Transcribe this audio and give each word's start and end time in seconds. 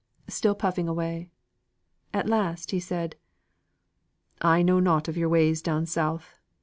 Still 0.27 0.55
puffing 0.55 0.87
away. 0.87 1.29
At 2.11 2.27
last 2.27 2.71
he 2.71 2.79
said: 2.79 3.17
"I 4.41 4.63
know 4.63 4.79
nought 4.79 5.07
of 5.07 5.15
your 5.15 5.29
ways 5.29 5.61
down 5.61 5.85
South. 5.85 6.39